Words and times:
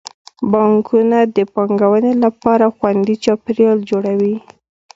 بانکونه 0.51 1.19
د 1.35 1.37
پانګونې 1.53 2.13
لپاره 2.23 2.65
خوندي 2.75 3.15
چاپیریال 3.23 3.79
جوړوي. 3.89 4.35